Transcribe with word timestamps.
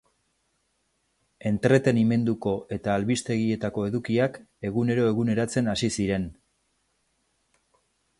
Entretenimenduko 1.49 2.53
eta 2.77 2.95
albistegietako 3.01 3.83
edukiak 3.89 4.39
egunero 4.71 5.05
eguneratzen 5.11 5.71
hasi 5.75 5.91
ziren. 6.01 6.27